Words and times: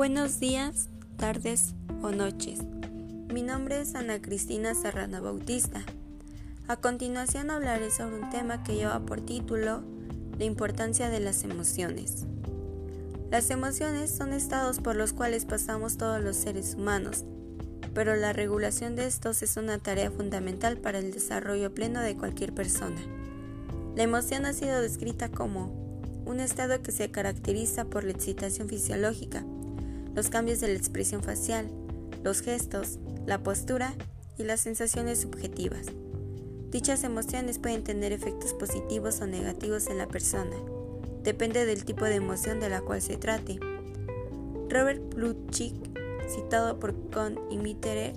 Buenos 0.00 0.40
días, 0.40 0.88
tardes 1.18 1.74
o 2.00 2.10
noches. 2.10 2.60
Mi 3.30 3.42
nombre 3.42 3.82
es 3.82 3.94
Ana 3.94 4.22
Cristina 4.22 4.74
Serrano 4.74 5.20
Bautista. 5.20 5.84
A 6.68 6.76
continuación 6.76 7.50
hablaré 7.50 7.90
sobre 7.90 8.18
un 8.18 8.30
tema 8.30 8.62
que 8.62 8.76
lleva 8.76 9.04
por 9.04 9.20
título 9.20 9.82
La 10.38 10.46
importancia 10.46 11.10
de 11.10 11.20
las 11.20 11.44
emociones. 11.44 12.24
Las 13.30 13.50
emociones 13.50 14.10
son 14.10 14.32
estados 14.32 14.80
por 14.80 14.96
los 14.96 15.12
cuales 15.12 15.44
pasamos 15.44 15.98
todos 15.98 16.24
los 16.24 16.34
seres 16.36 16.76
humanos, 16.76 17.26
pero 17.92 18.16
la 18.16 18.32
regulación 18.32 18.96
de 18.96 19.06
estos 19.06 19.42
es 19.42 19.58
una 19.58 19.76
tarea 19.76 20.10
fundamental 20.10 20.78
para 20.78 20.98
el 20.98 21.12
desarrollo 21.12 21.74
pleno 21.74 22.00
de 22.00 22.16
cualquier 22.16 22.54
persona. 22.54 23.02
La 23.96 24.04
emoción 24.04 24.46
ha 24.46 24.54
sido 24.54 24.80
descrita 24.80 25.28
como 25.28 26.22
un 26.24 26.40
estado 26.40 26.82
que 26.82 26.90
se 26.90 27.10
caracteriza 27.10 27.84
por 27.84 28.04
la 28.04 28.12
excitación 28.12 28.66
fisiológica, 28.66 29.44
los 30.20 30.28
cambios 30.28 30.60
de 30.60 30.68
la 30.68 30.74
expresión 30.74 31.22
facial, 31.22 31.66
los 32.22 32.42
gestos, 32.42 32.98
la 33.24 33.42
postura 33.42 33.94
y 34.36 34.44
las 34.44 34.60
sensaciones 34.60 35.22
subjetivas. 35.22 35.86
Dichas 36.68 37.04
emociones 37.04 37.58
pueden 37.58 37.84
tener 37.84 38.12
efectos 38.12 38.52
positivos 38.52 39.22
o 39.22 39.26
negativos 39.26 39.86
en 39.86 39.96
la 39.96 40.08
persona. 40.08 40.56
Depende 41.22 41.64
del 41.64 41.86
tipo 41.86 42.04
de 42.04 42.16
emoción 42.16 42.60
de 42.60 42.68
la 42.68 42.82
cual 42.82 43.00
se 43.00 43.16
trate. 43.16 43.60
Robert 44.68 45.00
Plutchik, 45.14 45.74
citado 46.28 46.78
por 46.78 46.92
Kohn 47.08 47.40
y 47.50 47.56
Mitterer, 47.56 48.12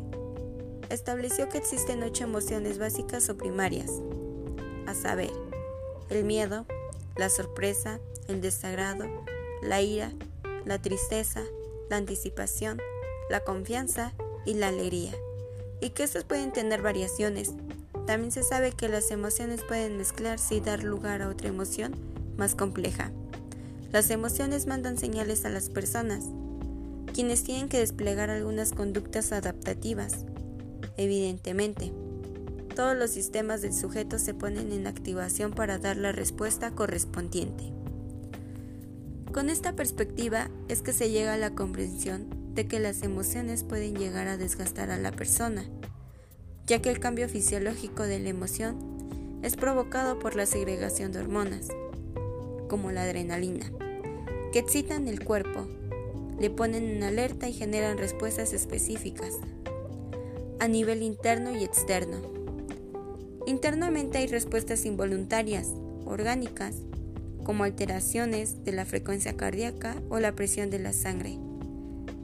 estableció 0.90 1.48
que 1.48 1.58
existen 1.58 2.04
ocho 2.04 2.26
emociones 2.26 2.80
básicas 2.80 3.30
o 3.30 3.38
primarias, 3.38 3.94
a 4.88 4.94
saber, 4.94 5.32
el 6.10 6.26
miedo, 6.26 6.66
la 7.16 7.30
sorpresa, 7.30 8.02
el 8.28 8.42
desagrado, 8.42 9.06
la 9.62 9.82
ira, 9.82 10.12
la 10.66 10.82
tristeza, 10.82 11.44
la 11.90 11.98
anticipación, 11.98 12.80
la 13.30 13.44
confianza 13.44 14.14
y 14.46 14.54
la 14.56 14.70
alegría, 14.70 15.14
y 15.82 15.92
que 15.92 16.04
estos 16.04 16.24
pueden 16.24 16.52
tener 16.52 16.82
variaciones. 16.82 17.54
También 18.06 18.32
se 18.32 18.44
sabe 18.44 18.72
que 18.72 18.90
las 18.90 19.12
emociones 19.12 19.62
pueden 19.64 19.98
mezclarse 19.98 20.56
y 20.56 20.60
dar 20.60 20.84
lugar 20.84 21.22
a 21.22 21.30
otra 21.30 21.48
emoción 21.48 21.94
más 22.38 22.56
compleja. 22.56 23.12
Las 23.92 24.10
emociones 24.10 24.66
mandan 24.66 24.98
señales 24.98 25.46
a 25.46 25.50
las 25.50 25.70
personas, 25.70 26.26
quienes 27.14 27.44
tienen 27.44 27.70
que 27.70 27.80
desplegar 27.80 28.30
algunas 28.30 28.72
conductas 28.72 29.32
adaptativas. 29.32 30.26
Evidentemente, 30.98 31.94
todos 32.76 32.98
los 32.98 33.12
sistemas 33.12 33.62
del 33.62 33.74
sujeto 33.74 34.18
se 34.18 34.34
ponen 34.34 34.72
en 34.72 34.88
activación 34.88 35.52
para 35.52 35.78
dar 35.78 35.98
la 35.98 36.12
respuesta 36.12 36.72
correspondiente. 36.72 37.72
Con 39.34 39.50
esta 39.50 39.74
perspectiva 39.74 40.52
es 40.68 40.84
que 40.84 40.94
se 40.94 41.10
llega 41.10 41.34
a 41.34 41.38
la 41.38 41.56
comprensión 41.56 42.28
de 42.54 42.68
que 42.68 42.80
las 42.80 43.02
emociones 43.02 43.64
pueden 43.64 43.96
llegar 43.96 44.28
a 44.28 44.38
desgastar 44.38 44.92
a 44.92 44.98
la 44.98 45.12
persona, 45.12 45.66
ya 46.68 46.84
que 46.84 46.92
el 46.92 47.00
cambio 47.00 47.28
fisiológico 47.28 48.04
de 48.04 48.20
la 48.20 48.30
emoción 48.30 49.40
es 49.42 49.56
provocado 49.56 50.20
por 50.20 50.36
la 50.36 50.46
segregación 50.46 51.12
de 51.12 51.20
hormonas, 51.20 51.70
como 52.70 52.92
la 52.92 53.02
adrenalina, 53.02 53.72
que 54.52 54.60
excitan 54.60 55.08
el 55.08 55.26
cuerpo, 55.26 55.68
le 56.40 56.52
ponen 56.52 56.88
en 56.88 57.02
alerta 57.02 57.50
y 57.50 57.54
generan 57.54 57.98
respuestas 57.98 58.54
específicas 58.54 59.34
a 60.60 60.68
nivel 60.68 61.02
interno 61.02 61.58
y 61.58 61.64
externo. 61.64 62.22
Internamente 63.48 64.20
hay 64.20 64.28
respuestas 64.28 64.86
involuntarias, 64.86 65.70
orgánicas, 66.06 66.76
como 67.44 67.64
alteraciones 67.64 68.64
de 68.64 68.72
la 68.72 68.86
frecuencia 68.86 69.36
cardíaca 69.36 69.96
o 70.10 70.20
la 70.20 70.34
presión 70.34 70.70
de 70.70 70.80
la 70.80 70.94
sangre. 70.94 71.38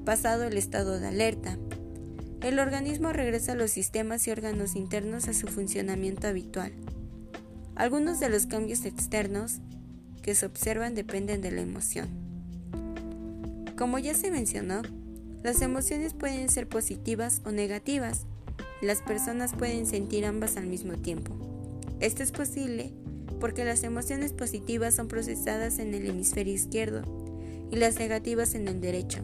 Pasado 0.06 0.45
el 0.45 0.58
estado 0.58 1.00
de 1.00 1.08
alerta, 1.08 1.57
el 2.41 2.59
organismo 2.59 3.12
regresa 3.12 3.52
a 3.52 3.56
los 3.56 3.72
sistemas 3.72 4.25
y 4.28 4.31
órganos 4.31 4.75
internos 4.75 5.28
a 5.28 5.34
su 5.34 5.47
funcionamiento 5.47 6.28
habitual. 6.28 6.72
Algunos 7.75 8.19
de 8.19 8.29
los 8.29 8.46
cambios 8.46 8.85
externos 8.85 9.59
que 10.22 10.35
se 10.35 10.46
observan 10.46 10.96
dependen 10.96 11.41
de 11.41 11.52
la 11.52 11.62
emoción. 11.62 12.09
Como 13.78 14.00
ya 14.00 14.13
se 14.13 14.31
mencionó, 14.31 14.81
las 15.44 15.62
emociones 15.62 16.13
pueden 16.13 16.50
ser 16.50 16.68
positivas 16.68 17.41
o 17.46 17.52
negativas. 17.52 18.25
Las 18.81 19.02
personas 19.02 19.53
pueden 19.53 19.85
sentir 19.85 20.25
ambas 20.25 20.58
al 20.58 20.68
mismo 20.68 20.94
tiempo. 20.94 21.34
Esto 22.00 22.24
es 22.24 22.31
posible 22.31 22.94
porque 23.39 23.66
las 23.66 23.83
emociones 23.83 24.33
positivas 24.33 24.95
son 24.95 25.07
procesadas 25.07 25.79
en 25.79 25.94
el 25.94 26.09
hemisferio 26.09 26.53
izquierdo 26.53 27.01
y 27.72 27.77
las 27.77 28.00
negativas 28.00 28.55
en 28.55 28.67
el 28.67 28.81
derecho. 28.81 29.19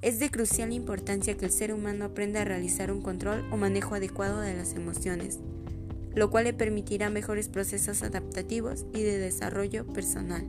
Es 0.00 0.18
de 0.18 0.30
crucial 0.30 0.72
importancia 0.72 1.36
que 1.36 1.44
el 1.44 1.52
ser 1.52 1.72
humano 1.72 2.06
aprenda 2.06 2.42
a 2.42 2.44
realizar 2.44 2.90
un 2.90 3.02
control 3.02 3.44
o 3.52 3.56
manejo 3.56 3.94
adecuado 3.94 4.40
de 4.40 4.54
las 4.54 4.74
emociones, 4.74 5.38
lo 6.14 6.30
cual 6.30 6.44
le 6.44 6.52
permitirá 6.52 7.08
mejores 7.08 7.48
procesos 7.48 8.02
adaptativos 8.02 8.84
y 8.92 9.02
de 9.02 9.18
desarrollo 9.18 9.86
personal. 9.86 10.44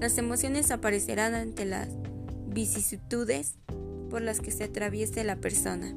Las 0.00 0.18
emociones 0.18 0.70
aparecerán 0.70 1.34
ante 1.34 1.64
las 1.64 1.88
vicisitudes 2.46 3.54
por 4.10 4.22
las 4.22 4.40
que 4.40 4.50
se 4.50 4.64
atraviese 4.64 5.24
la 5.24 5.36
persona. 5.36 5.94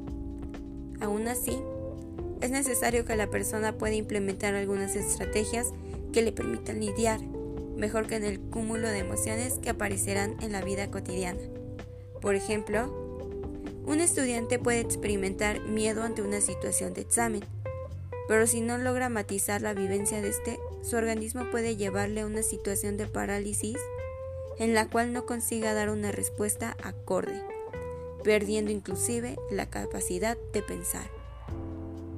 Aún 1.00 1.28
así, 1.28 1.58
es 2.44 2.50
necesario 2.50 3.06
que 3.06 3.16
la 3.16 3.30
persona 3.30 3.78
pueda 3.78 3.94
implementar 3.94 4.54
algunas 4.54 4.96
estrategias 4.96 5.68
que 6.12 6.20
le 6.20 6.30
permitan 6.30 6.78
lidiar 6.78 7.20
mejor 7.74 8.06
que 8.06 8.16
en 8.16 8.24
el 8.24 8.38
cúmulo 8.38 8.86
de 8.88 8.98
emociones 8.98 9.54
que 9.54 9.70
aparecerán 9.70 10.36
en 10.42 10.52
la 10.52 10.62
vida 10.62 10.90
cotidiana. 10.90 11.40
Por 12.20 12.34
ejemplo, 12.34 12.92
un 13.86 14.00
estudiante 14.00 14.58
puede 14.58 14.80
experimentar 14.80 15.60
miedo 15.62 16.02
ante 16.02 16.20
una 16.20 16.42
situación 16.42 16.92
de 16.92 17.00
examen, 17.00 17.44
pero 18.28 18.46
si 18.46 18.60
no 18.60 18.76
logra 18.76 19.08
matizar 19.08 19.62
la 19.62 19.72
vivencia 19.72 20.20
de 20.20 20.28
este, 20.28 20.58
su 20.82 20.96
organismo 20.96 21.50
puede 21.50 21.76
llevarle 21.76 22.20
a 22.20 22.26
una 22.26 22.42
situación 22.42 22.98
de 22.98 23.06
parálisis 23.06 23.78
en 24.58 24.74
la 24.74 24.88
cual 24.88 25.14
no 25.14 25.24
consiga 25.24 25.72
dar 25.72 25.88
una 25.88 26.12
respuesta 26.12 26.76
acorde, 26.82 27.40
perdiendo 28.22 28.70
inclusive 28.70 29.36
la 29.50 29.70
capacidad 29.70 30.36
de 30.52 30.60
pensar. 30.60 31.13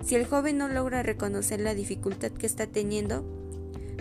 Si 0.07 0.15
el 0.15 0.25
joven 0.25 0.57
no 0.57 0.69
logra 0.69 1.03
reconocer 1.03 1.61
la 1.61 1.75
dificultad 1.75 2.31
que 2.31 2.47
está 2.47 2.69
teniendo, 2.69 3.25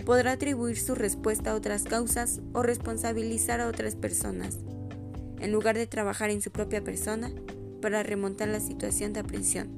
podrá 0.04 0.32
atribuir 0.32 0.78
su 0.78 0.94
respuesta 0.94 1.50
a 1.50 1.54
otras 1.56 1.82
causas 1.82 2.40
o 2.52 2.62
responsabilizar 2.62 3.60
a 3.60 3.66
otras 3.66 3.96
personas, 3.96 4.58
en 5.40 5.50
lugar 5.50 5.76
de 5.76 5.88
trabajar 5.88 6.30
en 6.30 6.42
su 6.42 6.52
propia 6.52 6.84
persona 6.84 7.32
para 7.82 8.04
remontar 8.04 8.46
la 8.46 8.60
situación 8.60 9.14
de 9.14 9.20
aprensión. 9.20 9.68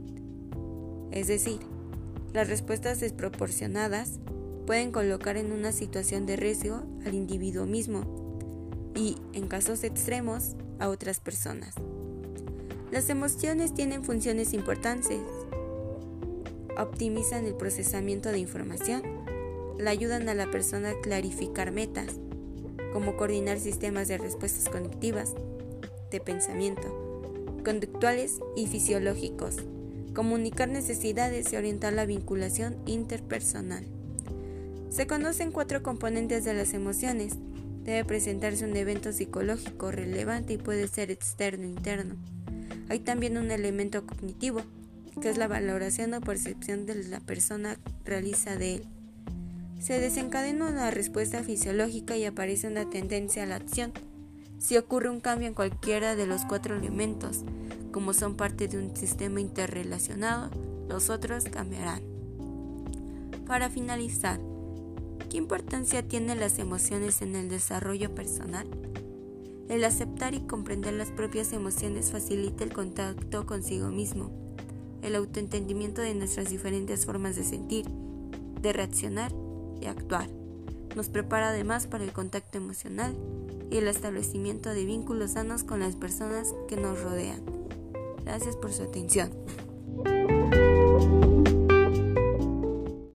Es 1.13 1.29
decir, 1.29 1.61
las 2.35 2.47
respuestas 2.47 3.01
desproporcionadas 3.01 4.21
pueden 4.67 4.93
colocar 4.93 5.39
en 5.39 5.51
una 5.51 5.73
situación 5.73 6.27
de 6.27 6.37
riesgo 6.37 6.83
al 7.07 7.15
individuo 7.15 7.65
mismo 7.65 8.91
y, 8.95 9.17
en 9.33 9.49
casos 9.49 9.83
extremos, 9.83 10.57
a 10.79 10.91
otras 10.91 11.21
personas. 11.21 11.75
Las 12.93 13.09
emociones 13.09 13.73
tienen 13.73 14.05
funciones 14.05 14.53
importantes 14.53 15.23
optimizan 16.79 17.45
el 17.45 17.55
procesamiento 17.55 18.31
de 18.31 18.39
información, 18.39 19.03
la 19.79 19.91
ayudan 19.91 20.29
a 20.29 20.35
la 20.35 20.51
persona 20.51 20.91
a 20.91 21.01
clarificar 21.01 21.73
metas, 21.73 22.15
como 22.93 23.17
coordinar 23.17 23.59
sistemas 23.59 24.09
de 24.09 24.19
respuestas 24.19 24.69
conectivas, 24.69 25.35
de 26.11 26.21
pensamiento, 26.21 27.53
conductuales 27.65 28.41
y 28.57 28.67
fisiológicos, 28.67 29.57
comunicar 30.15 30.69
necesidades 30.69 31.53
y 31.53 31.57
orientar 31.57 31.93
la 31.93 32.07
vinculación 32.07 32.77
interpersonal. 32.87 33.85
Se 34.91 35.07
conocen 35.07 35.53
cuatro 35.53 35.83
componentes 35.83 36.45
de 36.45 36.55
las 36.55 36.73
emociones. 36.73 37.35
Debe 37.85 38.05
presentarse 38.05 38.65
un 38.65 38.77
evento 38.77 39.13
psicológico 39.13 39.91
relevante 39.91 40.55
y 40.55 40.59
puede 40.59 40.89
ser 40.89 41.11
externo 41.11 41.67
o 41.67 41.71
interno. 41.71 42.17
Hay 42.89 43.01
también 43.01 43.37
un 43.37 43.51
elemento 43.51 44.07
cognitivo, 44.07 44.63
que 45.21 45.31
es 45.31 45.39
la 45.39 45.49
valoración 45.49 46.15
o 46.15 46.21
percepción 46.21 46.87
de 46.87 46.95
la 47.05 47.21
persona 47.21 47.79
realiza 48.05 48.57
de 48.57 48.77
él. 48.77 48.85
Se 49.81 50.01
desencadena 50.01 50.67
una 50.67 50.91
respuesta 50.91 51.43
fisiológica 51.43 52.17
y 52.17 52.25
aparece 52.25 52.69
una 52.69 52.89
tendencia 52.89 53.45
a 53.45 53.47
la 53.47 53.57
acción. 53.57 53.93
Si 54.59 54.77
ocurre 54.77 55.09
un 55.09 55.21
cambio 55.21 55.49
en 55.49 55.55
cualquiera 55.55 56.17
de 56.17 56.27
los 56.27 56.45
cuatro 56.45 56.77
elementos, 56.77 57.45
como 57.93 58.13
son 58.13 58.37
parte 58.37 58.69
de 58.69 58.79
un 58.79 58.97
sistema 58.97 59.41
interrelacionado, 59.41 60.51
los 60.89 61.11
otros 61.11 61.45
cambiarán. 61.45 62.03
Para 63.47 63.71
finalizar, 63.71 64.41
¿qué 65.31 65.37
importancia 65.37 66.07
tienen 66.07 66.41
las 66.41 66.59
emociones 66.59 67.23
en 67.23 67.37
el 67.37 67.49
desarrollo 67.49 68.15
personal? 68.15 68.67
El 69.69 69.85
aceptar 69.85 70.35
y 70.35 70.41
comprender 70.41 70.95
las 70.95 71.11
propias 71.11 71.53
emociones 71.53 72.11
facilita 72.11 72.65
el 72.65 72.73
contacto 72.73 73.47
consigo 73.47 73.89
mismo 73.89 74.48
el 75.03 75.15
autoentendimiento 75.15 76.01
de 76.01 76.15
nuestras 76.15 76.51
diferentes 76.51 77.07
formas 77.07 77.37
de 77.37 77.45
sentir, 77.45 77.87
de 78.61 78.73
reaccionar 78.73 79.33
y 79.81 79.87
actuar, 79.87 80.29
Nos 80.97 81.09
prepara 81.09 81.51
además 81.51 81.87
para 81.87 82.03
el 82.03 82.13
contacto 82.13 82.59
emocional 82.59 83.15
y 83.71 83.77
el 83.77 83.87
establecimiento 83.87 84.71
de 84.71 84.85
vínculos 84.85 85.33
sanos 85.33 85.63
con 85.63 85.81
las 85.81 85.95
personas 85.95 86.55
que 86.67 86.77
nos 86.77 87.01
rodean. 87.03 87.43
Gracias 88.25 88.57
por 88.57 88.73
su 88.73 88.83
atención. 88.83 89.31